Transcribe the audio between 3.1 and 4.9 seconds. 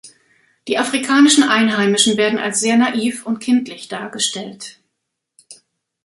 und kindlich dargestellt.